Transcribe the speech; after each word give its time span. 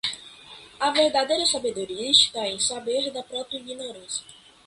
A 0.79 0.89
verdadeira 0.89 1.45
sabedoria 1.45 2.09
está 2.09 2.47
em 2.47 2.59
saber 2.59 3.11
da 3.11 3.21
própria 3.21 3.59
ignorância. 3.59 4.25